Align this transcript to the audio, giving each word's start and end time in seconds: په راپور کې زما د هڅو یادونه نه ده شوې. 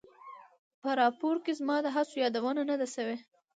په 0.81 0.89
راپور 1.01 1.35
کې 1.43 1.51
زما 1.59 1.77
د 1.81 1.87
هڅو 1.95 2.15
یادونه 2.23 2.61
نه 2.69 2.75
ده 2.81 2.87
شوې. 2.95 3.17